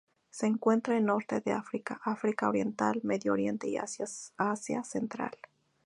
Se 0.31 0.47
encuentra 0.47 0.97
en 0.97 1.05
Norte 1.05 1.41
de 1.41 1.51
África, 1.51 2.01
África 2.03 2.49
oriental, 2.49 2.99
Medio 3.03 3.33
Oriente 3.33 3.69
y 3.69 3.77
Asia 3.77 4.07
central. 4.83 5.33